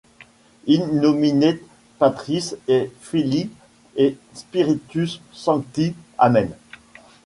†In 0.67 0.87
nomine 0.99 1.59
Patris, 1.99 2.55
et 2.67 2.91
Filii, 3.01 3.51
et 3.95 4.17
Spiritus 4.33 5.21
Sancti, 5.31 5.93
Amen. 6.17 6.49